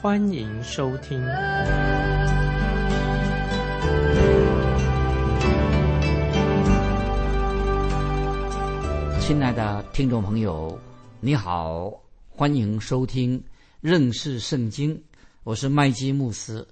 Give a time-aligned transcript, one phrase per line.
[0.00, 1.20] 欢迎收听。
[9.20, 10.78] 亲爱的听众朋友，
[11.18, 11.92] 你好，
[12.28, 13.42] 欢迎收听
[13.80, 15.02] 认识圣经，
[15.42, 16.64] 我是麦基牧师，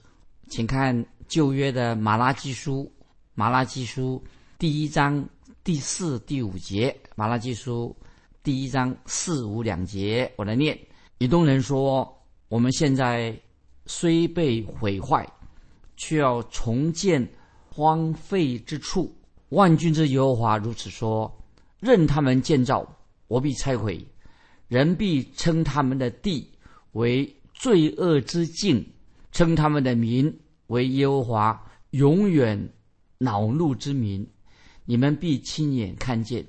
[0.49, 2.89] 请看旧约的马拉基书，
[3.35, 4.23] 马拉基书
[4.57, 5.29] 第一章。
[5.65, 7.97] 第四、第五节，马拉基书
[8.45, 10.79] 第一章四五两节，我来念。
[11.19, 12.16] 以东人说
[12.49, 13.37] ：“我们现在
[13.87, 15.27] 虽被毁坏，
[15.97, 17.27] 却要重建
[17.69, 19.13] 荒废之处。
[19.51, 21.33] 万军之耶和华如此说：
[21.81, 22.87] 任他们建造，
[23.29, 23.95] 我必拆毁；
[24.69, 26.49] 人必称他们的地
[26.93, 28.85] 为罪恶之境，
[29.33, 30.33] 称他们的民
[30.69, 32.73] 为耶和华永远
[33.19, 34.27] 恼怒之民。”
[34.89, 36.47] 你们必亲眼看见，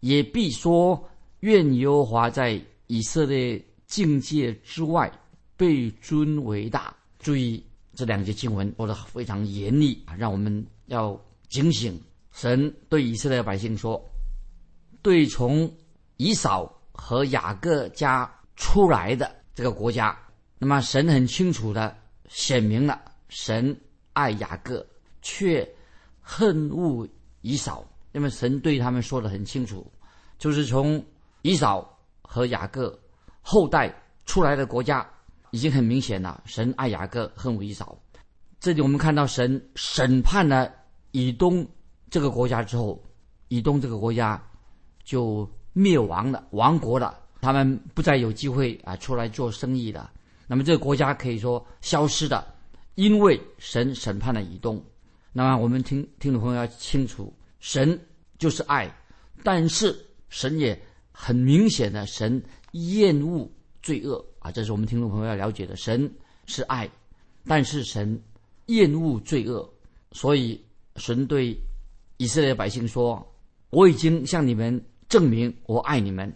[0.00, 1.08] 也必说：
[1.40, 5.08] 愿耶和华在以色列境界之外
[5.56, 6.94] 被尊为大。
[7.18, 12.00] 注意这两节经文，说的非常严厉啊，让我们要警醒。
[12.32, 14.02] 神对以色列百姓说
[15.02, 15.72] ：“对从
[16.16, 20.16] 以扫和雅各家出来的这个国家，
[20.58, 21.96] 那么神很清楚的
[22.28, 23.78] 显明了，神
[24.12, 24.86] 爱雅各，
[25.22, 25.68] 却
[26.20, 27.08] 恨恶。”
[27.42, 29.88] 以扫，那么神对他们说的很清楚，
[30.36, 31.00] 就是从
[31.42, 32.98] 以扫和雅各
[33.40, 35.08] 后代出来的国家，
[35.50, 36.42] 已经很明显了。
[36.46, 37.98] 神爱雅各，恨恶以扫。
[38.58, 40.72] 这里我们看到神审判了
[41.12, 41.66] 以东
[42.10, 43.02] 这个国家之后，
[43.48, 44.42] 以东这个国家
[45.04, 50.10] 就灭亡了，亡国了，他们不再有机会啊出来做生意了。
[50.46, 52.54] 那么这个国家可以说消失的，
[52.94, 54.82] 因为神审判了以东。
[55.32, 58.00] 那么我们听听众朋友要清楚，神
[58.38, 58.90] 就是爱，
[59.42, 59.94] 但是
[60.28, 60.80] 神也
[61.12, 63.50] 很明显的，神厌恶
[63.82, 65.74] 罪恶啊，这是我们听众朋友要了解的。
[65.74, 66.08] 神
[66.46, 66.88] 是爱，
[67.46, 68.22] 但是神
[68.66, 69.68] 厌恶罪恶，
[70.12, 70.64] 所以
[70.94, 71.58] 神对
[72.16, 73.26] 以色列百姓说
[73.70, 76.32] ：“我已经向你们证明我爱你们。”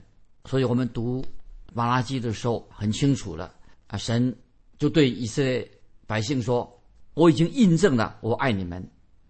[0.47, 1.25] 所以我们读
[1.73, 3.55] 马拉基的时候很清楚了
[3.87, 4.37] 啊，神
[4.77, 5.71] 就对以色列
[6.09, 6.69] 百姓说。
[7.15, 8.83] 我已经印证了，我爱你们。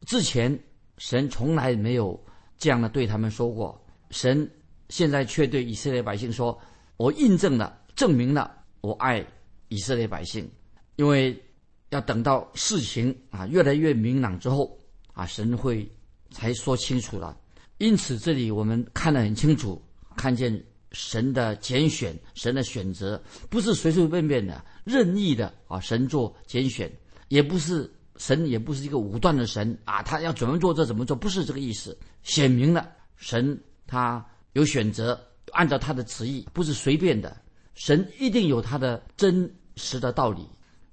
[0.06, 0.56] 之前
[0.98, 2.18] 神从来没有
[2.56, 3.78] 这样的对他们说过，
[4.10, 4.48] 神
[4.88, 6.56] 现在却对以色列百姓说
[6.98, 9.24] ：“我印证了，证明了我爱
[9.68, 10.48] 以色列百姓。”
[10.96, 11.40] 因为
[11.88, 14.78] 要等到事情啊越来越明朗之后
[15.14, 15.90] 啊，神会
[16.30, 17.36] 才说清楚了。
[17.78, 19.80] 因此，这里我们看得很清楚，
[20.16, 26.90] 看见神的拣选，神的选择不是随随便便的、任意的啊，神做拣选。
[27.28, 30.02] 也不是神，也不是一个武断的神啊！
[30.02, 31.96] 他要怎么做，这怎么做，不是这个意思。
[32.22, 35.18] 显明了神他有选择，
[35.52, 37.34] 按照他的旨意，不是随便的。
[37.80, 40.46] 神一定有他的真实的道理。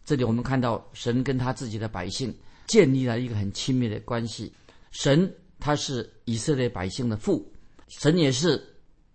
[0.06, 2.34] 这里我们看到神跟他自己的百姓
[2.66, 4.54] 建立了一个很亲密的关系。
[4.92, 7.46] 神他是以色列百姓的父，
[7.90, 8.64] 神也是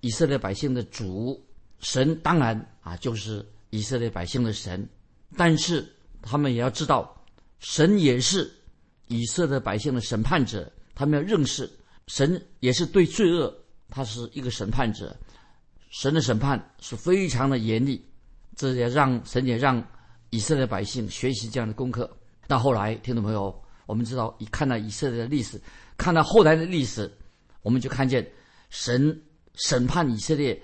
[0.01, 1.43] 以色列百姓的主。
[1.81, 4.87] 神当然啊，就是以色列百姓的神，
[5.37, 5.91] 但是。
[6.25, 7.21] 他们也要知道，
[7.59, 8.49] 神也是
[9.09, 10.73] 以色列百姓的审判者。
[10.95, 11.69] 他们要认识，
[12.07, 13.53] 神也是对罪恶，
[13.89, 15.17] 他是一个审判者。
[15.93, 18.03] 神的审判是非常的严厉，
[18.57, 19.87] 这也让神也让
[20.31, 22.11] 以色列百姓学习这样的功课。
[22.49, 25.61] 到后来，听众朋友，我们知道，一看到以色列的历史，
[25.99, 27.13] 看到后来的历史，
[27.61, 28.27] 我们就看见
[28.71, 29.23] 神
[29.55, 30.59] 审判以色列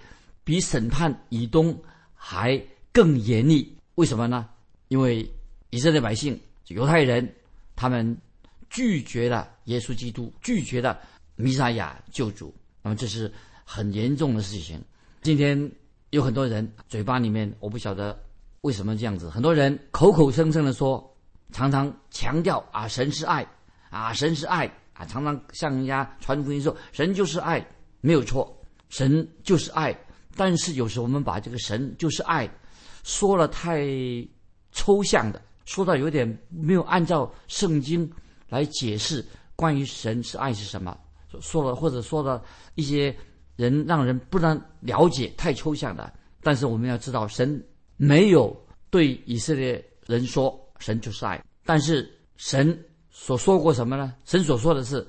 [0.44, 1.79] 比审判以东
[2.14, 2.58] 还
[2.91, 3.76] 更严厉。
[3.97, 4.49] 为什么呢？
[4.88, 5.31] 因为
[5.69, 7.31] 以色列百姓、犹太人，
[7.76, 8.17] 他们
[8.70, 10.99] 拒绝了耶稣基督，拒绝了
[11.37, 12.55] 弥撒亚救主。
[12.81, 13.31] 那么这是
[13.62, 14.82] 很严重的事情。
[15.20, 15.70] 今天
[16.11, 18.19] 有很多人嘴巴里面，我不晓得
[18.61, 19.29] 为什么这样子。
[19.29, 21.17] 很多人口口声声的说，
[21.53, 23.47] 常常强调啊，神是爱，
[23.91, 27.67] 啊，神是爱，啊，常常向人家传福音说，神就是爱，
[28.00, 28.56] 没有错，
[28.88, 29.97] 神就是爱。
[30.37, 32.49] 但是有时候我们把这个神就是爱
[33.03, 33.85] 说了太
[34.71, 35.43] 抽象的。
[35.64, 38.11] 说到有点没有按照圣经
[38.49, 39.23] 来解释
[39.56, 40.97] 关于神是爱是什么，
[41.41, 42.43] 说了或者说了
[42.76, 43.14] 一些
[43.58, 46.14] 人让人不能了解太抽象的。
[46.40, 47.60] 但是我们要知道，神
[47.96, 48.56] 没有
[48.88, 54.14] 对以色列人说神就是爱，但是神所说过什么呢？
[54.25, 55.05] 神所说的是：“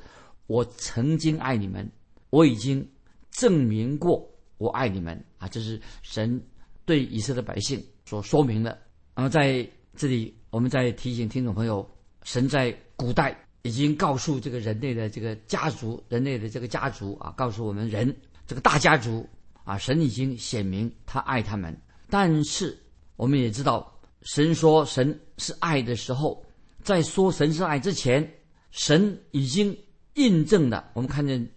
[0.48, 1.88] 我曾经爱你们，
[2.32, 2.86] 我已经
[3.30, 6.42] 证明过我爱你们啊！”这是神
[6.84, 8.76] 对以色列百姓所说明的。
[9.14, 11.88] 然后在这里，我们再提醒听众朋友，
[12.24, 18.14] 神在古代已经告诉这个人类的这个家族，人类的这个家族啊，告诉我们人
[18.50, 19.30] 这个大家族
[19.64, 21.80] 啊，神已经显明他爱他们。
[22.10, 22.76] 但是
[23.16, 26.44] 我们也知道，神说神是爱的时候，
[26.82, 28.28] 在说神是爱之前，
[28.72, 29.78] 神已经
[30.16, 30.90] 印证了。
[30.96, 31.48] 我们看见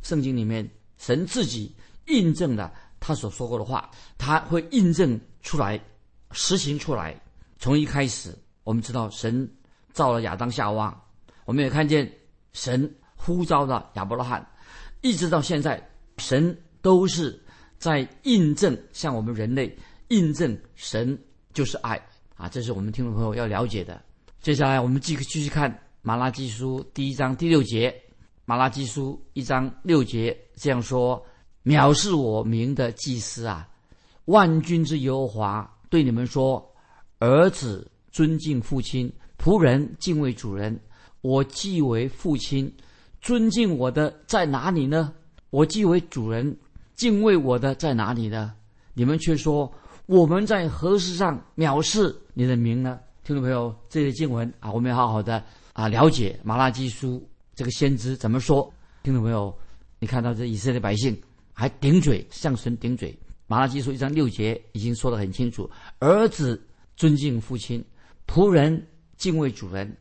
[0.00, 1.74] 圣经里面，神自己
[2.06, 5.80] 印证了他所说过的话，他会印证出来，
[6.30, 7.20] 实行出来。
[7.58, 8.32] 从一开始，
[8.62, 9.52] 我们知道神
[9.92, 10.96] 造了亚当夏娃，
[11.46, 12.08] 我们也看见
[12.52, 14.48] 神呼召了亚伯拉罕，
[15.00, 15.84] 一直到现在，
[16.18, 17.40] 神都是
[17.78, 19.74] 在印证，向我们人类。
[20.08, 21.18] 印证神
[21.52, 22.00] 就是爱
[22.34, 22.48] 啊！
[22.48, 24.00] 这是我们听众朋友要了解的。
[24.40, 27.94] 接下来我们继继续看马拉基书第一章第六节。
[28.46, 31.22] 马拉基书一章六节这样说
[31.62, 33.68] ：“藐视我名的祭司啊，
[34.24, 36.66] 万军之耶和华对你们说：
[37.18, 40.80] 儿子尊敬父亲，仆人敬畏主人。
[41.20, 42.74] 我既为父亲，
[43.20, 45.12] 尊敬我的在哪里呢？
[45.50, 46.56] 我既为主人，
[46.94, 48.54] 敬畏我的在哪里呢？
[48.94, 49.72] 你们却说。”
[50.08, 52.98] 我们在何事上藐视你的名呢？
[53.24, 57.22] 听众朋友，这些经文啊，我们要好好的啊了解马拉基书
[57.54, 58.72] 这个先知怎么说。
[59.02, 59.54] 听众朋友，
[59.98, 61.14] 你看到这以色列百姓
[61.52, 63.14] 还顶嘴向神顶嘴。
[63.46, 66.58] 马拉基书一章六节已经说得很清楚：儿子
[66.96, 67.84] 尊敬父亲，
[68.26, 68.82] 仆人
[69.18, 69.94] 敬畏主人。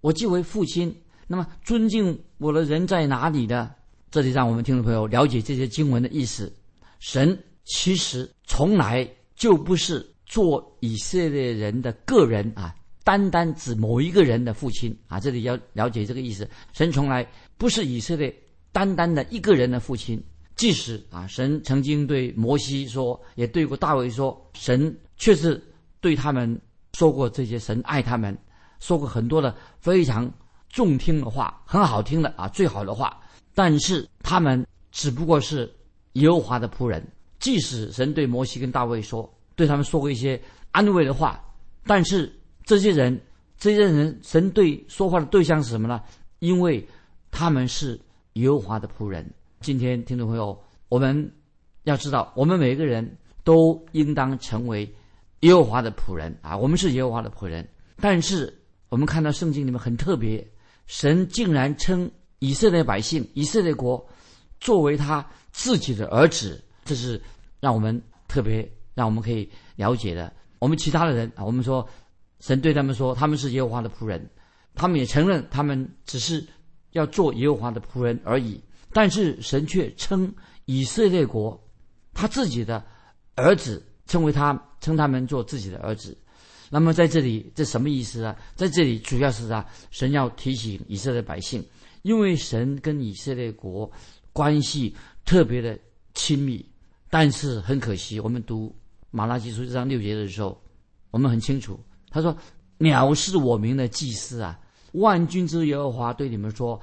[0.00, 0.92] 我既为父亲，
[1.28, 3.70] 那么尊敬我的人在哪里呢？
[4.12, 6.54] 这里让我们听众朋友了解这些经文的意思。
[7.00, 9.04] 神其实从来。
[9.34, 12.72] 就不是做以色列人的个人啊，
[13.02, 16.48] 单单指某一个人的父亲啊，这里要了解这个意思。
[16.72, 17.26] 神从来
[17.58, 18.32] 不是以色列
[18.70, 20.22] 单单的一个人的父亲，
[20.54, 25.60] 即使啊，神曾经对摩西说，也对过大卫说，神确实
[26.00, 26.60] 对他们
[26.92, 28.36] 说过这些，神爱他们，
[28.78, 30.32] 说过很多的非常
[30.68, 33.20] 中听的话，很好听的啊，最好的话。
[33.54, 35.70] 但是他们只不过是
[36.14, 37.06] 耶和华的仆人。
[37.38, 40.40] 即使神对摩西跟大卫说，对他们说过一些
[40.70, 41.42] 安慰的话，
[41.84, 42.32] 但是
[42.64, 43.20] 这些人，
[43.58, 46.00] 这些人，神对说话的对象是什么呢？
[46.38, 46.86] 因为
[47.30, 48.00] 他们是
[48.34, 49.28] 耶和华的仆人。
[49.60, 50.56] 今天听众朋友，
[50.88, 51.32] 我们
[51.82, 54.88] 要知道，我们每一个人都应当成为
[55.40, 56.56] 耶和华的仆人啊！
[56.56, 57.68] 我们是耶和华的仆人。
[57.96, 58.56] 但是
[58.88, 60.48] 我们看到圣经里面很特别，
[60.86, 62.08] 神竟然称
[62.42, 64.04] 以色列百姓、以色列国
[64.58, 66.60] 作为他自己的儿子。
[66.84, 67.22] 这是
[67.60, 70.32] 让我们特别让我们可以了解的。
[70.58, 71.88] 我们其他的人啊，我们说
[72.40, 74.28] 神对他们说他们是耶和华的仆人，
[74.74, 76.44] 他们也承认他们只是
[76.90, 78.60] 要做耶和华的仆人而已。
[78.92, 80.34] 但是神却称
[80.64, 81.62] 以色列国
[82.12, 82.84] 他自己的
[83.36, 86.18] 儿子，称为他称他们做自己的儿子。
[86.70, 88.36] 那么在这里这什么意思啊？
[88.56, 91.64] 在这里主要是啊，神要提醒以色列百姓，
[92.02, 93.90] 因为神跟以色列国
[94.32, 94.94] 关系
[95.24, 95.78] 特别的
[96.14, 96.64] 亲密。
[97.08, 98.74] 但是很可惜，我们读
[99.10, 100.58] 马拉基书这章六节的时候，
[101.10, 102.34] 我们很清楚，他说
[102.80, 104.58] ：“藐视我名的祭司啊，
[104.92, 106.80] 万军之耶和华对你们说，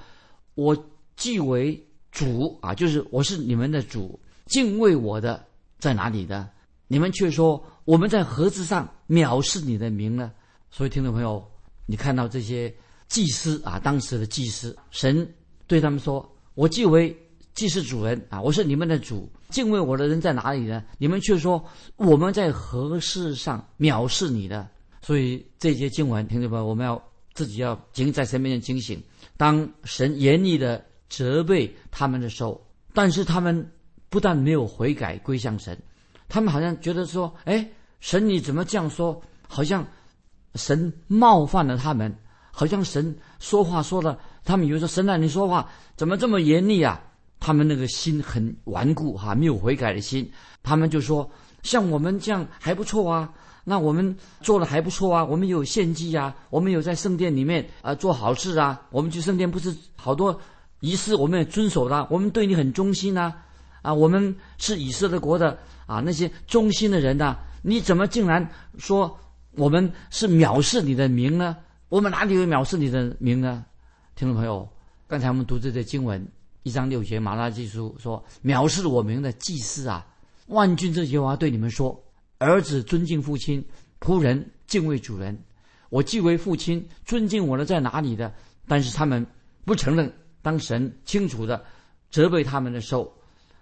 [0.54, 0.78] 我
[1.16, 5.44] 既为主啊，就是我是你们的主，敬畏我的
[5.80, 6.48] 在哪里呢？
[6.88, 10.32] 你们却说我们在盒子上藐视你的名呢？
[10.70, 11.44] 所以听众朋友，
[11.88, 12.72] 你看到这些
[13.10, 15.30] 祭司啊，当时的祭司，神
[15.68, 17.14] 对他们说：我既为
[17.54, 20.84] 祭司主人啊，我是你们的主。”敬畏我的人在哪里呢？
[21.00, 21.64] 你们却说
[21.96, 24.70] 我们在何事上藐视你的？
[25.02, 29.04] 所以这节经文，听众朋友，我们要自己要警在神面前警醒。
[29.38, 32.64] 当神严厉的责备他们的时候，
[32.94, 33.72] 但是他们
[34.08, 35.76] 不但没有悔改归向神，
[36.28, 37.68] 他们好像觉得说：“哎，
[38.00, 39.20] 神你怎么这样说？
[39.48, 39.84] 好像
[40.54, 42.16] 神冒犯了他们，
[42.60, 47.02] 好像神说话说的，他们以为说神啊，你说话怎么这么严厉啊？”
[47.40, 50.30] 他们那个心很顽固哈，没有悔改的心。
[50.62, 51.32] 他们就说
[51.64, 53.32] ：“像我们这样还不错啊，
[53.64, 60.38] 那我们做的还不错啊，我们有献祭啊，我们有在圣殿里面啊做好事啊，我们去圣殿不是好多
[60.82, 63.34] 仪式我们也遵守的，我们对你很忠心呐，
[63.82, 68.46] 啊，我们是以色列国的啊那些忠心的人呐，你怎么竟然
[68.78, 69.18] 说
[69.56, 71.56] 我们是藐视你的名呢？
[71.90, 73.66] 我们哪里有藐视你的名呢？
[74.16, 74.70] 听众朋友，
[75.08, 76.24] 刚才我们读这些经文。”
[76.62, 80.06] 一章六节，马拉基书说：“藐视我名的祭司啊，
[80.48, 82.00] 万军之耶和华对你们说：
[82.38, 83.66] 儿子尊敬父亲，
[84.00, 85.36] 仆人敬畏主人。
[85.90, 88.32] 我既为父亲，尊敬我的在哪里的？
[88.68, 89.26] 但是他们
[89.66, 90.14] 不承认。
[90.44, 91.66] 当神清楚的
[92.12, 93.12] 责备他们的时候，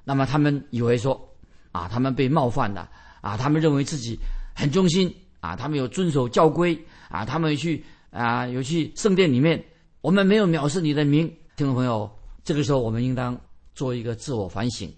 [0.04, 1.34] 那么他们以为说
[1.72, 2.90] 啊，他们被冒犯了
[3.22, 4.20] 啊，他们认为自己
[4.54, 6.78] 很忠心啊，他们有遵守教规
[7.10, 9.64] 啊，他们去啊有去圣殿里面，
[10.02, 11.28] 我们没有藐视你的名。
[11.56, 12.10] 听众朋友，
[12.44, 13.40] 这个时候我们应当
[13.74, 14.92] 做一个自我反省。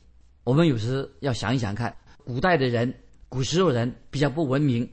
[0.43, 2.93] 我们有时要想一想看，古代的人、
[3.27, 4.89] 古时候人比较不文明，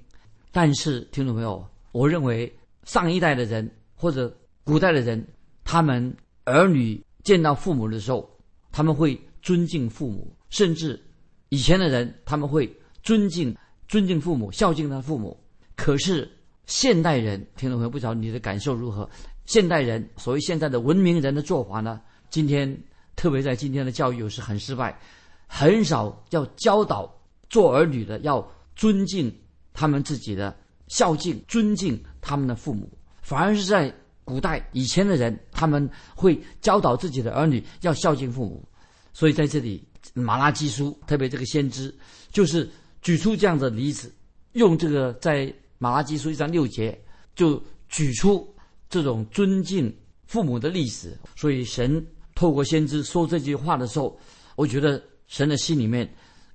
[0.52, 1.66] 但是听众朋友。
[1.92, 2.54] 我认为
[2.84, 5.26] 上一代的人或者古代的人，
[5.64, 8.28] 他们儿女见到父母的时候，
[8.70, 11.02] 他们会尊敬父母，甚至
[11.48, 12.70] 以前的人他们会
[13.02, 13.56] 尊敬
[13.88, 15.42] 尊敬父母，孝敬他父母。
[15.74, 16.30] 可是
[16.66, 19.08] 现代人，听众朋友不知道你的感受如何？
[19.46, 22.00] 现代人所谓现在的文明人的做法呢？
[22.28, 22.76] 今天
[23.14, 24.98] 特别在今天的教育又是很失败，
[25.46, 27.12] 很少要教导
[27.48, 29.32] 做儿女的要尊敬
[29.72, 30.56] 他们自己的。
[30.88, 32.88] 孝敬、尊敬他们的父母，
[33.20, 33.92] 反而是在
[34.22, 38.64] 古代以前的人，他们会教导自己的儿女要孝敬父母。
[39.12, 41.92] 所以在这里，马拉基书特别这个先知，
[42.30, 42.70] 就是
[43.02, 44.14] 举出这样的例子，
[44.52, 46.98] 用这个在马拉基书一章六节
[47.34, 48.54] 就举出
[48.88, 49.94] 这种尊敬
[50.26, 51.16] 父母的历史。
[51.34, 52.04] 所以神
[52.34, 54.18] 透过先知说这句话的时候，
[54.56, 56.08] 我觉得神的心里面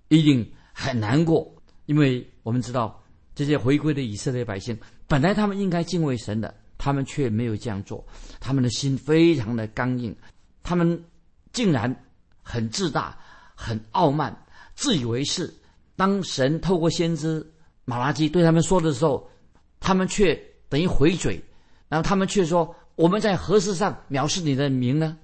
[0.08, 1.54] 一定很难过，
[1.86, 2.98] 因为我们知道。
[3.34, 8.06] 这些回归的以色列百姓，本来他们应该敬畏神的，他们却没有这样做。
[8.42, 10.14] 他们的心非常的刚硬，
[10.62, 11.02] 他们
[11.54, 11.96] 竟然
[12.44, 13.18] 很自大、
[13.56, 14.38] 很傲慢、
[14.76, 15.52] 自以为是。
[15.96, 17.50] 当神透过先知
[17.86, 19.30] 马拉基对他们说的时候，
[19.80, 20.36] 他们却
[20.70, 21.42] 等于回嘴，
[21.88, 25.18] 然后他们却说：“我们在何时上藐视你的名呢？”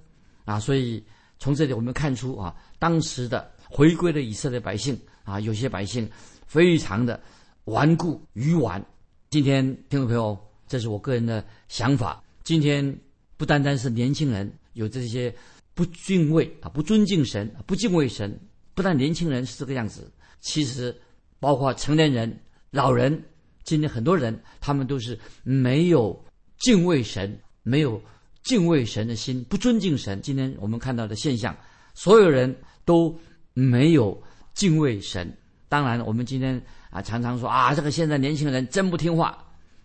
[0.45, 1.03] 啊，所以
[1.39, 6.09] 从这里我们看出啊，当时的回归的以色列百姓啊，有些百姓
[6.45, 7.19] 非常的。
[7.65, 8.81] 顽固愚顽，
[9.29, 10.37] 今天听众朋友，
[10.69, 12.23] 这是我个人的想法。
[12.45, 12.97] 今天
[13.35, 15.35] 不单单是年轻人有这些
[15.73, 18.39] 不敬畏啊、不尊敬神、不敬畏神，
[18.73, 20.09] 不但年轻人是这个样子，
[20.39, 20.97] 其实
[21.41, 22.39] 包括成年人、
[22.77, 23.23] 老人，
[23.63, 26.23] 今天很多人他们都是没有
[26.59, 27.99] 敬畏神、没有
[28.43, 30.21] 敬畏神的心，不尊敬神。
[30.21, 31.57] 今天我们看到的现象，
[31.95, 32.55] 所有人
[32.85, 33.19] 都
[33.55, 34.21] 没有
[34.53, 35.35] 敬畏神。
[35.67, 36.61] 当然，我们今天。
[36.89, 39.37] 啊，常常说啊，这个现在年轻人真不听话，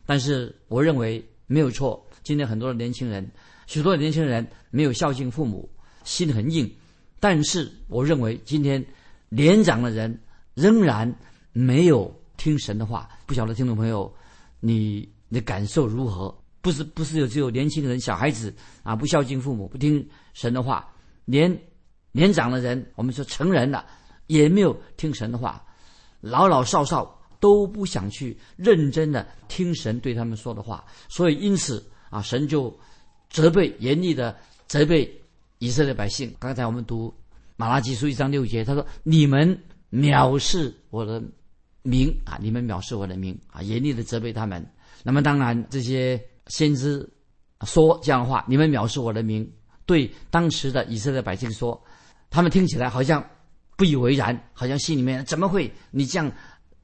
[0.07, 2.07] 但是我认为没有错。
[2.23, 3.29] 今天很多的年轻人，
[3.67, 5.69] 许多的年轻人没有孝敬父母，
[6.05, 6.71] 心很硬。
[7.19, 8.83] 但是我认为今天
[9.31, 10.17] 年长的人
[10.55, 11.13] 仍然
[11.53, 13.09] 没有听神的话。
[13.25, 14.13] 不晓得听众朋友，
[14.59, 16.37] 你的感受如何？
[16.61, 20.93] 不是不是有只有年轻人、小孩子啊不孝敬父母、不听神的话，
[21.25, 21.57] 连
[22.11, 23.87] 年长的人，我们说成人了，
[24.27, 25.65] 也没有听神的话。
[26.21, 32.77] 老老少少都不想去认真的听神对他们说的话，所以因此啊，神就
[33.31, 35.09] 责备严厉的责备
[35.59, 36.35] 以色列百姓。
[36.41, 37.13] 刚才我们读
[37.57, 39.57] 马拉基书一章六节，他说：“你们
[39.91, 41.23] 藐视我的
[41.83, 44.65] 名啊，你们藐视我的名啊，严厉的责备他们。”
[45.05, 47.09] 那么当然，这些先知
[47.67, 49.51] 说这样的话，你们藐视我的名，
[49.87, 51.83] 对当时的以色列百姓说，
[52.31, 53.25] 他们听起来好像。
[53.75, 56.31] 不以为然，好像心里面怎么会你这样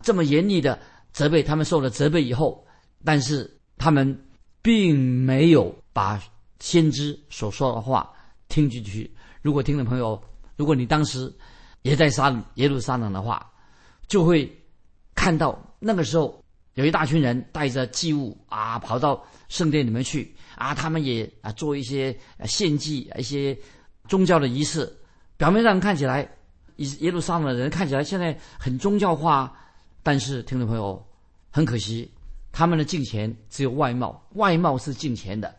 [0.00, 0.76] 这么严厉的
[1.12, 1.64] 责备他们？
[1.64, 2.66] 受了责备以后，
[3.04, 4.18] 但是他们
[4.62, 6.20] 并没有把
[6.58, 8.10] 先知所说的话
[8.48, 9.08] 听进去。
[9.42, 10.20] 如果听众朋友，
[10.56, 11.32] 如果你当时
[11.82, 13.48] 也在沙耶路撒冷的话，
[14.08, 14.50] 就会
[15.18, 16.40] 看到那个时候
[16.74, 23.58] 有一大群人带着祭物啊，跑到圣殿里面去啊，他们也啊做一些献祭、一些
[24.06, 24.88] 宗教的仪式，
[25.36, 26.20] 表面上看起来。
[26.76, 29.52] 耶耶路撒冷的人看起来现在很宗教化，
[30.04, 31.04] 但是听众朋友，
[31.50, 32.08] 很可惜，
[32.52, 35.52] 他们的敬钱只有外貌，外貌是敬钱的。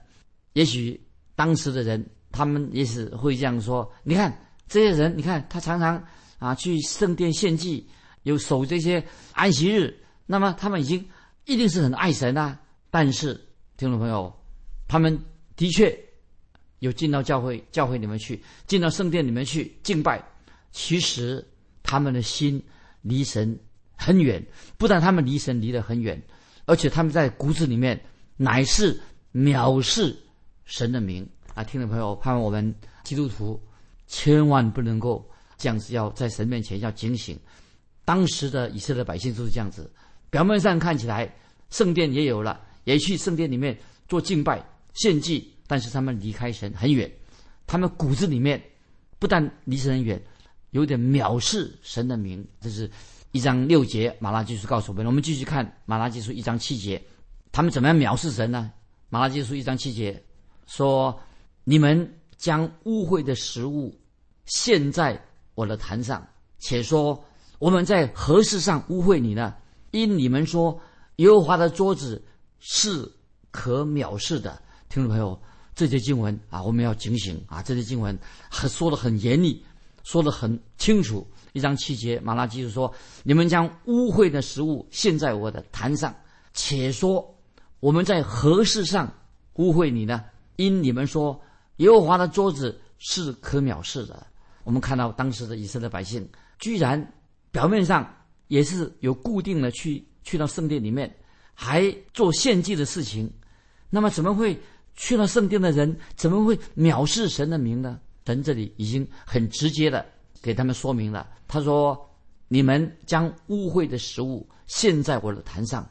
[0.54, 0.98] 也许
[1.36, 4.34] 当时的人，他们也许会这样说：，你看
[4.70, 6.02] 这些人，你看他常常
[6.38, 7.86] 啊去圣殿献祭，
[8.30, 9.94] 有守这些安息日，
[10.26, 11.04] 那么他们已经
[11.46, 12.58] 一定是很爱神啊。
[12.92, 13.34] 但是
[13.76, 14.34] 听众朋友，
[14.88, 15.20] 他们
[15.56, 15.98] 的确
[16.80, 20.24] 有进到教会，教会里面去，进到圣殿里面去敬拜。
[20.72, 21.44] 其实
[21.82, 22.64] 他们的心
[23.02, 23.60] 离神
[23.96, 24.46] 很远，
[24.78, 26.22] 不但他们离神离得很远，
[26.66, 28.00] 而且他们在骨子里面
[28.38, 29.00] 乃是
[29.34, 30.16] 藐视
[30.66, 31.64] 神的名啊！
[31.64, 33.60] 听众朋友，盼望我们基督徒
[34.06, 37.38] 千万不能够这样子，要在神面前要警醒。
[38.10, 39.88] 当时的以色列百姓就是这样子，
[40.32, 41.32] 表面上看起来
[41.70, 47.08] 圣殿也有了，也去圣殿里面做敬拜献祭，但是他们离开神很远，
[47.68, 48.60] 他们骨子里面
[49.20, 50.20] 不但离神很远。
[50.72, 52.90] 有点藐视神的名，这是
[53.32, 54.12] 一章六节。
[54.20, 57.00] 马拉基书告诉我们，我们继续看马拉基书一章七节。
[57.52, 58.72] 他们怎么样藐视神呢？
[59.10, 60.20] 马拉基书一章七节
[60.66, 61.16] 说
[61.64, 63.96] ：“你们将污秽的食物
[64.46, 65.24] 献在
[65.54, 67.24] 我的坛上，且说
[67.60, 69.54] 我们在何事上污秽你呢？
[69.92, 70.80] 因你们说
[71.18, 72.24] 耶和华的桌子
[72.60, 73.10] 是
[73.52, 75.40] 可藐视的。”听众朋友，
[75.76, 77.62] 这些经文啊，我们要警醒啊！
[77.62, 78.18] 这些经文
[78.50, 79.64] 很说的很严厉，
[80.04, 81.28] 说的很清楚。
[81.52, 86.16] 一章七节，马拉基书说：“你们将污秽的食物献在我的坛上，
[86.54, 87.38] 且说
[87.82, 89.12] 我们在何事上
[89.56, 90.24] 污秽你呢？
[90.56, 91.40] 因你们说
[91.78, 94.26] 耶和华的桌子是可藐视的。”
[94.64, 97.14] 我们看到当时的以色列百姓，居然
[97.52, 98.08] 表面上
[98.48, 101.14] 也是有固定的去去到圣殿里面，
[101.54, 103.32] 还做献祭的事情，
[103.90, 104.60] 那么怎么会
[104.96, 108.00] 去了圣殿的人怎么会藐视神的名呢？
[108.26, 110.06] 神这里已经很直接的
[110.40, 111.28] 给他们说明了。
[111.48, 112.00] 他说
[112.48, 115.90] ：“你们将污秽的食物献在我的坛上，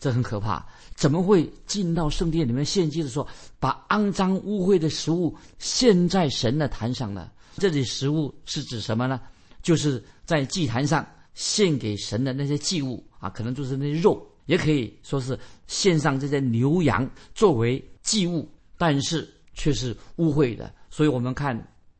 [0.00, 0.66] 这很可怕。
[0.96, 3.28] 怎么会进到圣殿里面献祭的时候，
[3.60, 7.30] 把肮脏污秽的食物献在神的坛上呢？
[7.58, 9.20] 这里食物是指什么呢？
[9.66, 11.04] 就是在祭坛上
[11.34, 20.72] 献给神的那些祭物啊，可能就是那些肉，也可以说是献上这些牛羊作为祭物，但是却是污秽的。
[20.88, 21.52] 所以我们看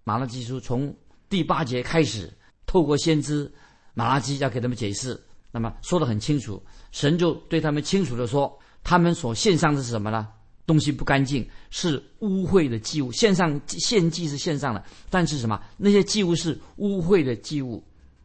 [0.05, 0.95] 马拉基书从
[1.29, 2.33] 第八节开始。”
[2.67, 3.51] 透过先知
[3.95, 5.21] 马拉基要给他们解释，
[5.51, 10.29] 那么说的很清楚，神就对他们清楚的说，他们所献上的是什么呢？
[10.67, 13.13] 东西不干净，是污秽的祭物。
[13.13, 15.61] 献上献祭是献上的，但是什么？
[15.77, 17.83] 那些祭物是污秽的祭物，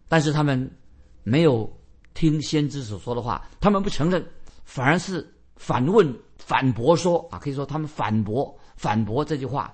[0.08, 0.70] 但是他们
[1.24, 1.72] 没有
[2.14, 4.26] 听先知所说的话，他们不承认，
[4.66, 9.74] 反而是反问、反驳说啊，可以说他们反驳、反驳这句话。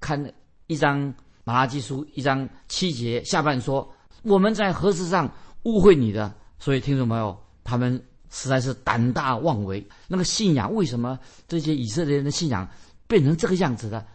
[0.00, 0.22] 看
[0.66, 1.12] 一张
[1.44, 3.88] 马拉基书一张七节下半说。
[4.22, 5.32] 我们在何事上
[5.62, 6.34] 误会你的？
[6.58, 8.02] 所以听众朋友，他们
[8.38, 9.82] 实在是胆大妄为。
[10.08, 11.18] 那个信仰为什么
[11.48, 12.68] 这些以色列人的信仰
[13.06, 14.06] 变成这个样子的？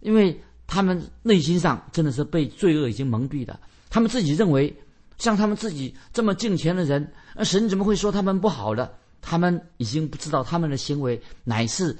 [0.00, 3.58] 因为他们内心上真的是被罪恶已经蒙蔽了。
[3.88, 4.76] 他们自己认为，
[5.16, 8.92] 像他们自己这么敬虔的人，那神怎么会说他们不好的？
[9.22, 11.96] 他们已经不知道他们的行为乃是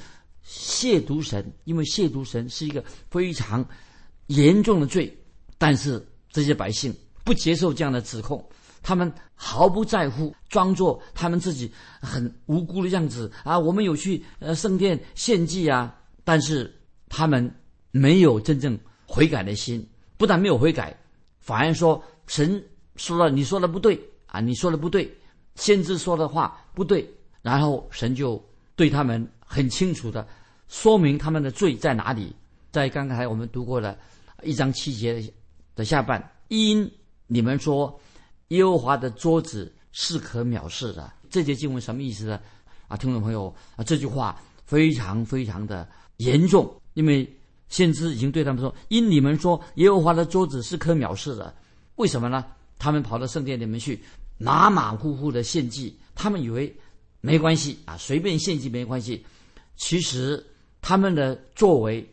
[0.46, 3.66] 亵渎神，因为亵渎神是一个非常
[4.26, 5.16] 严重的罪。
[5.56, 6.94] 但是这些百姓。
[7.22, 8.44] 不接受这样的指控，
[8.82, 13.58] 他们毫不在乎，装作他们自己很无辜的样子啊！
[13.58, 16.72] 我们有去呃圣殿献祭啊，但是
[17.08, 17.52] 他们
[17.90, 20.96] 没有真正悔改的心，不但没有悔改，
[21.38, 22.62] 反而说神
[22.96, 25.10] 说了你说的不对啊，你说的不对，
[25.54, 27.08] 先知说的话不对，
[27.42, 28.42] 然后神就
[28.76, 30.26] 对他们很清楚的
[30.68, 32.34] 说明他们的罪在哪里，
[32.70, 33.98] 在刚才我们读过的
[34.42, 35.22] 一章七节
[35.74, 36.90] 的下半因。
[37.32, 37.96] 你们说
[38.50, 42.40] 耶和华的桌子是可藐视的，这节经文什么意思呢？
[42.88, 47.28] 啊，听众朋友啊，这句话非常非常的严重，因为
[47.68, 51.54] 先知已经对他们说：因你们说耶和华的桌子是可藐视的，
[51.94, 52.44] 为什么呢？
[52.76, 54.02] 他们跑到圣殿里面去
[54.36, 56.76] 马马虎虎的献祭，他们以为
[57.20, 59.24] 没关系啊，随便献祭没关系。
[59.76, 60.44] 其实
[60.82, 62.04] 他们的作为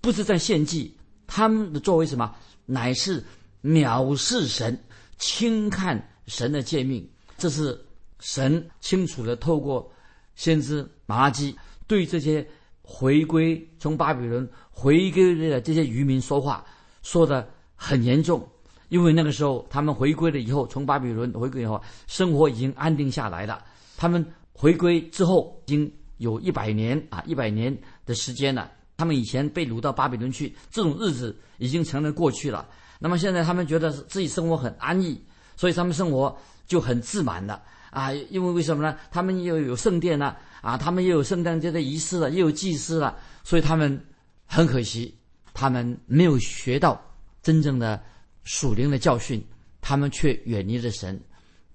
[0.00, 0.96] 不是在献祭，
[1.28, 3.22] 他们的作为什么，乃是。
[3.62, 4.78] 藐视神，
[5.18, 7.78] 轻看神的诫命，这是
[8.20, 9.90] 神清楚的透过
[10.34, 12.46] 先知马拉基对这些
[12.82, 16.64] 回归从巴比伦回归的这些渔民说话，
[17.02, 18.46] 说的很严重。
[18.88, 23.64] 因为那个时候他们回归了以后，从巴比伦回归以后，生活已经安定下来了。
[23.96, 28.70] 他们回归之后，已经有一百年啊，一百年的时间了。
[28.96, 32.68] 他们以前被掳到巴比伦去，这种日子已经成了过去了。
[32.98, 35.20] 那么现在他们觉得自己生活很安逸，
[35.56, 38.12] 所以他们生活就很自满的啊！
[38.30, 38.96] 因为为什么呢？
[39.10, 44.02] 他们又有圣殿了啊，他们又有圣诞节的仪式了，又有祭司了，所以他们
[44.46, 45.14] 很可惜，
[45.54, 47.00] 他们没有学到
[47.42, 48.02] 真正的
[48.44, 49.44] 属灵的教训，
[49.80, 51.20] 他们却远离了神。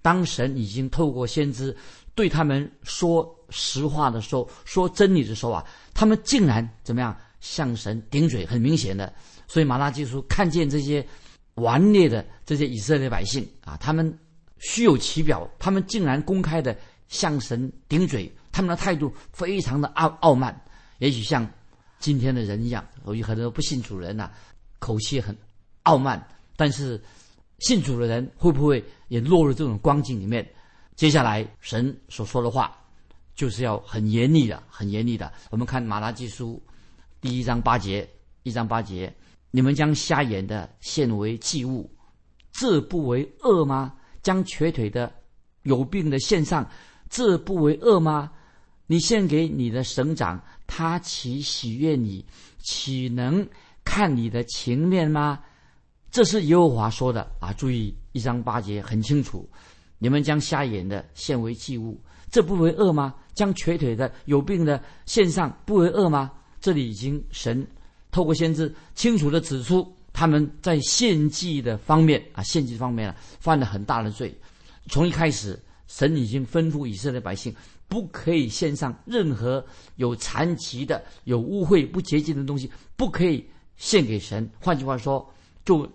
[0.02, 1.76] 当神已经透过先知
[2.16, 8.46] 对他们说实话的时候，说真理的时候啊，他们竟然怎么样向神顶嘴？
[8.46, 9.14] 很明显的。
[9.52, 11.06] 所以马拉基书看见这些
[11.56, 14.18] 顽劣的这些以色列百姓啊，他们
[14.60, 16.74] 虚有其表，他们竟然公开的
[17.10, 20.58] 向神顶嘴，他们的态度非常的傲傲慢，
[21.00, 21.46] 也许像
[22.00, 24.32] 今天的人一样，有很多不信主人呐，
[24.80, 25.38] 口气很
[25.84, 26.26] 傲慢。
[26.56, 26.98] 但是
[27.60, 30.50] 信主的人会不会也落入这种光景里面？
[30.96, 32.74] 接下来神所说的话
[33.36, 35.30] 就是要很严厉的，很严厉的。
[35.50, 36.64] 我们看马拉基书
[37.20, 38.10] 第一章八节，
[38.44, 39.14] 一章八节。
[39.52, 41.90] 你们将瞎眼的献为祭物，
[42.52, 43.94] 这不为恶吗？
[44.24, 45.14] 将瘸腿的、
[45.64, 46.68] 有病的献上，
[47.10, 48.32] 这不为恶吗？
[48.88, 52.26] 你献给你的省长，他岂喜悦你？
[52.60, 53.48] 岂能
[53.84, 55.40] 看你的情面吗？
[56.12, 57.54] 这是耶和华说的啊！
[57.54, 59.50] 注意一章八节很清楚，
[59.98, 63.16] 你们将瞎眼的献为祭物，这不为恶吗？
[63.34, 66.32] 将瘸腿的、有病的献上，不为恶吗？
[66.60, 67.66] 这里已经神
[68.12, 74.34] 透过先知清楚的指出，他们在献祭的方面啊，献祭方面啊，犯了很大的罪。
[74.88, 77.56] 从一开始，神已经吩咐以色列百姓，
[77.88, 83.46] 不可以献上任何有残疾的、有污秽不洁净的东西，不可以
[83.78, 84.50] 献给神。
[84.60, 85.26] 换句话说，
[85.64, 85.90] 就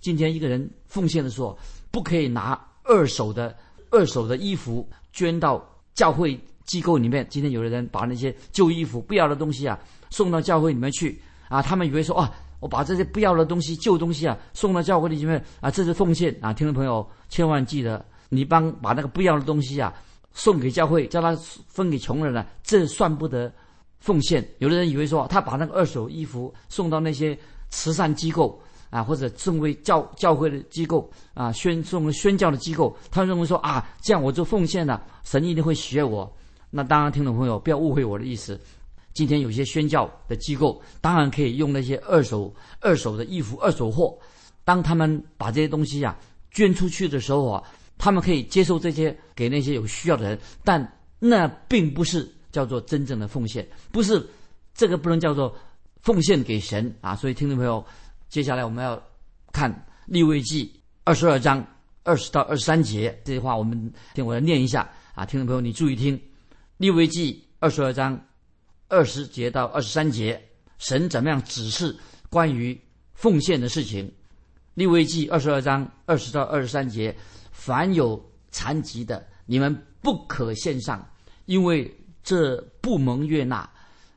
[0.00, 1.56] 今天一个人奉献的时候，
[1.90, 3.56] 不可以拿二手的
[3.90, 7.26] 二手的衣服捐到教会机构里面。
[7.30, 9.78] 今天有的人把那些旧衣服、不要的东西啊
[10.10, 16.54] 送到教会里面去啊，他们以为说啊，我把这些不要的东西、旧东西啊送到教会里面啊，这是奉献啊。
[16.54, 19.92] 听众朋友千万记得，你帮把那个不要的东西啊
[20.32, 21.36] 送给教会，叫他
[21.68, 23.52] 分给穷人了，这算不得
[23.98, 24.42] 奉献。
[24.60, 28.58] 有的人以为说他把那个二手衣服送到那些慈善机构。
[28.90, 36.28] 啊，或者送给教教会的机构啊，宣送宣教的机构，他认为说啊，这样我就奉献了，神一定会喜悦我。
[36.70, 38.60] 那当然，听众朋友不要误会我的意思。
[39.12, 44.18] 今天有些宣教的机构，当然可以用那些二手二手的衣服、二手货。
[44.64, 46.16] 当他们把这些东西呀
[46.50, 47.62] 捐出去的时候啊，
[47.98, 54.24] 他们可以接受这些给那些有需要的人，但那并不是叫做真正的奉献，不是
[54.74, 55.54] 这个不能叫做
[56.02, 57.16] 奉献给神啊。
[57.16, 57.84] 所以，听众朋友。
[58.28, 59.02] 接下来我们要
[59.50, 59.68] 看
[60.06, 61.66] 立位记二十二章
[62.04, 66.16] 二十到二十三节这些话，我们听我来念一下啊，听众朋友你注意听，
[66.76, 68.16] 立位记二十二章
[68.90, 70.38] 二十节到二十三节，
[70.76, 71.96] 神怎么样指示
[72.28, 72.78] 关于
[73.14, 74.12] 奉献的事情？
[74.74, 77.16] 立位记二十二章二十到二十三节，
[77.50, 81.08] 凡有残疾的，你们不可献上，
[81.46, 81.90] 因为
[82.22, 83.66] 这不蒙悦纳。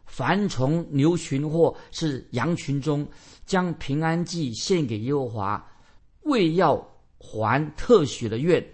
[0.05, 3.07] 凡从牛群或是羊群中。
[3.45, 5.71] 将平安祭献给耶和华，
[6.21, 6.77] 为要
[7.17, 8.65] 还特许的愿，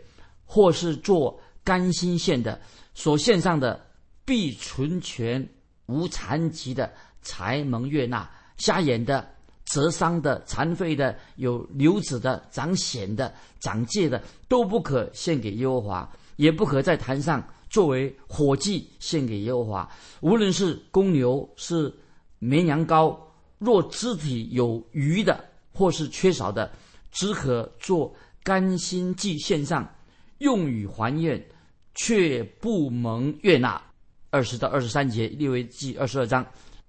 [0.45, 2.61] 或是做甘心献的，
[2.93, 3.83] 所献上的
[4.23, 5.49] 必存全
[5.89, 8.29] 无残疾的，才蒙悦纳。
[8.57, 9.25] 瞎眼的、
[9.63, 19.89] 折伤的、残废的、有瘤子的、长癣的、长疥的，都不可献给耶和华，也不可在坛上作为火祭献给耶和华。
[20.19, 21.93] 无论是公牛，是
[22.37, 23.17] 绵羊羔。
[23.57, 26.69] 若肢体有余的，或是缺少的，
[27.11, 29.89] 只可做甘心祭献上，
[30.39, 31.41] 用于还愿，
[31.95, 33.81] 却不蒙悦纳。
[34.29, 36.45] 二十到二十三节列为记二十二章，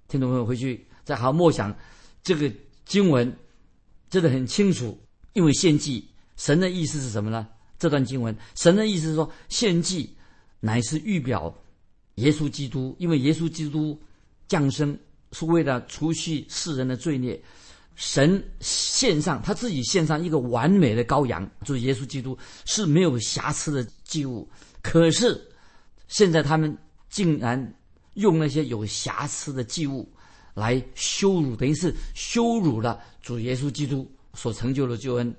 [0.08, 1.74] 听众朋友回去再好好默想
[2.22, 2.52] 这个
[2.84, 3.34] 经文，
[4.08, 4.98] 真的很清楚。
[5.32, 7.46] 因为献祭，神的意思是什么呢？
[7.78, 10.14] 这段经文，神的意思是说，献祭
[10.60, 11.54] 乃是预表
[12.16, 14.00] 耶稣基督，因为耶稣基督
[14.48, 14.98] 降生。
[15.32, 17.40] 是为了除去世人的罪孽，
[17.94, 24.50] 神献上他自己献上一个完美的羔羊，就是耶稣基督是没有瑕疵的祭物。
[24.82, 25.40] 可是
[26.08, 26.76] 现在他们
[27.10, 27.74] 竟然
[28.14, 30.08] 用那些有瑕疵的祭物
[30.54, 35.34] 来羞辱，等于是羞辱了主耶稣基督所成就的救恩。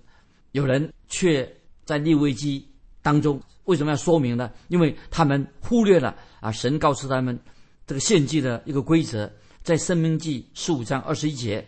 [0.52, 1.50] 有人却
[1.86, 2.68] 在立危机
[3.02, 4.52] 当中，为什么要说明呢？
[4.68, 7.40] 因为他们忽略了啊，神告诉他们
[7.88, 9.32] 这个献祭的一个规则。
[9.64, 11.66] 在《生命记》十五章二十一节，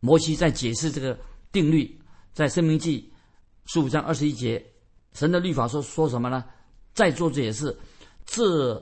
[0.00, 1.18] 摩西在解释这个
[1.50, 1.98] 定律。
[2.32, 3.10] 在《生命记》
[3.72, 4.62] 十五章二十一节，
[5.14, 6.44] 神的律法说说什么呢？
[6.92, 7.74] 在座这也是，
[8.26, 8.78] 这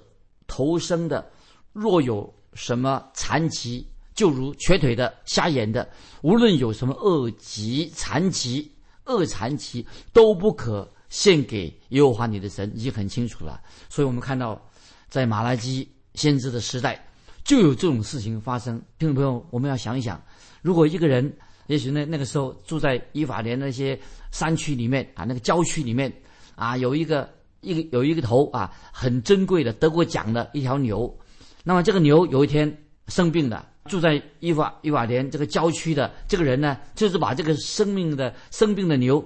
[0.48, 1.24] 头生的，
[1.72, 5.88] 若有什么残疾，就如瘸腿的、瞎眼的，
[6.22, 8.68] 无论有什么恶疾、残疾、
[9.04, 13.60] 恶残疾，都不可献给耶和华你的神，已经很清楚了。
[13.88, 14.60] 所以我们看到，
[15.08, 17.04] 在马拉基先知的时代。
[17.44, 20.22] 就有这种事情发生，听众朋友，我们要想一想，
[20.60, 21.34] 如果一个人，
[21.66, 23.98] 也许那那个时候住在伊法连那些
[24.30, 26.12] 山区里面啊，那个郊区里面
[26.56, 27.26] 啊，有一个
[27.60, 31.18] 一个有一个头啊，很珍贵的得过奖的一条牛，
[31.64, 39.24] 那么这个牛有一天生病了，住在伊法伊瓦连这个郊区的这个人呢，就是把这个生命的生病的牛，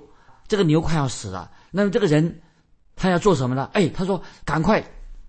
[0.49, 2.41] 这个牛快要死了，那么这个人
[2.97, 3.71] 他要做什么呢？
[3.73, 4.83] 哎，他说赶快。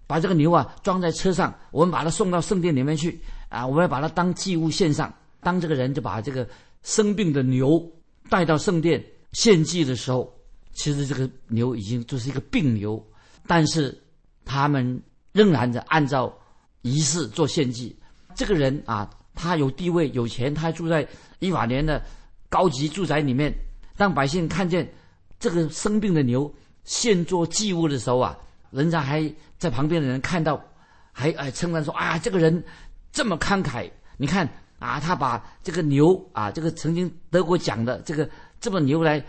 [0.06, 3.66] 把这个牛啊装在车上，我们把它送到圣殿里面去啊！
[3.66, 5.12] 我们要把它当祭物献上。
[5.40, 6.48] 当这个人就把这个
[6.84, 7.82] 生病的牛
[8.30, 10.33] 带到圣殿献祭的时候，
[10.74, 13.02] 其实这个牛已经就是一个病牛，
[13.48, 13.98] 但是
[14.44, 16.34] 他们仍然的按照
[16.82, 17.98] 仪式做献祭。
[18.36, 21.08] 这个人啊，他有地位、有钱，他住在
[21.40, 22.04] 伊瓦莲的
[22.50, 23.54] 高级住宅里面。
[23.96, 24.92] 当百姓看见
[25.40, 28.38] 这个生病的牛献作祭物的时候啊，
[28.72, 29.34] 人家还。
[29.60, 30.62] 在旁边的人看到，
[31.14, 32.62] 还哎称赞说：“啊，这个人
[33.14, 34.46] 这么慷慨，你看
[34.78, 39.26] 啊，他把这个牛啊，这个曾经得过奖的这个这么牛来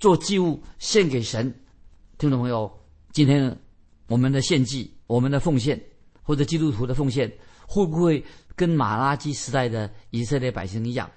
[0.00, 1.54] 做祭物献给神。”
[2.18, 2.70] 听众朋友，
[3.12, 3.56] 今天
[4.08, 5.80] 我们的献祭、我们的奉献
[6.22, 7.30] 或者基督徒的奉献，
[7.68, 8.22] 会不会
[8.56, 11.08] 跟马拉基时代的以色列百姓一样？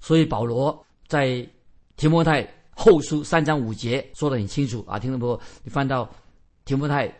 [0.00, 1.44] 所以保罗在
[1.96, 6.08] 提摩太后书三章五节说的很清楚啊，听众朋友，你翻到
[6.64, 7.12] 提摩太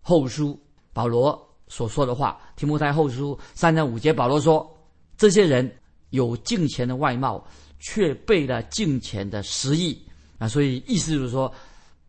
[0.00, 0.58] 后书，
[0.92, 4.70] 保罗所说的话，提摩太后书三章五节，保罗说：
[5.16, 5.70] 这些人
[6.10, 7.44] 有敬虔的外貌，
[7.78, 10.00] 却背了敬虔的实意
[10.40, 10.48] 啊。
[10.48, 11.54] 所以意思就是说，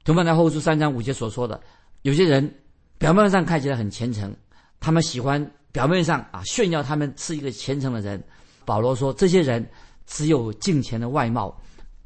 [0.03, 1.61] 同伴在后书三章五节所说的，
[2.01, 2.51] 有些人
[2.97, 4.35] 表面上看起来很虔诚，
[4.79, 8.19] 他们喜欢表面上啊炫耀他们是一个虔诚的人。
[8.65, 9.69] 保罗说，这些人
[10.07, 11.55] 只有敬虔的外貌，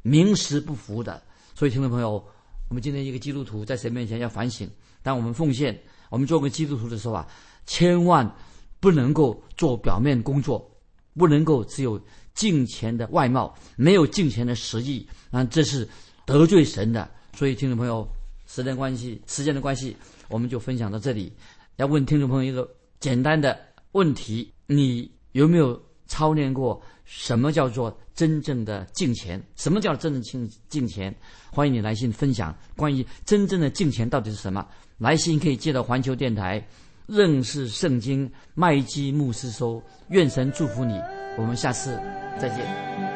[0.01, 1.21] 名实不符的。
[1.53, 2.11] 所以，听众朋友，
[2.69, 4.69] 我们今天一个基督徒在神面前要反省。
[5.03, 5.77] 当我们奉献，
[6.09, 7.27] 我们做个基督徒的时候啊，
[7.65, 8.29] 千万
[8.79, 10.69] 不能够做表面工作，
[11.15, 11.99] 不能够只有
[12.33, 15.87] 敬虔的外貌，没有敬虔的实意，啊这是
[16.25, 17.09] 得罪神的。
[17.33, 18.07] 所以，听众朋友，
[18.47, 19.95] 时间关系，时间的关系，
[20.29, 21.31] 我们就分享到这里。
[21.75, 23.59] 要问听众朋友一个简单的
[23.91, 29.41] 问题：你有没有操练过什么叫做真正的敬虔？
[29.57, 31.13] 什么叫真正敬敬虔？
[31.51, 34.65] 欢迎你来信分享关于真正的敬虔到底是什么。
[34.97, 36.65] 来信可以寄到环球电台，
[37.05, 39.83] 认识圣经麦基牧师收。
[40.07, 40.93] 愿神祝福你，
[41.37, 41.99] 我们下次
[42.39, 43.14] 再见。